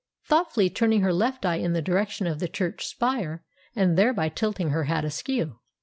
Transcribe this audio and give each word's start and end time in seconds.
—thoughtfully 0.23 0.67
turning 0.67 1.01
her 1.01 1.13
left 1.13 1.45
eye 1.45 1.57
in 1.57 1.73
the 1.73 1.79
direction 1.79 2.25
of 2.25 2.39
the 2.39 2.47
church 2.47 2.87
spire, 2.87 3.43
and 3.75 3.95
thereby 3.99 4.29
tilting 4.29 4.71
her 4.71 4.85
hat 4.85 5.05
askew. 5.05 5.59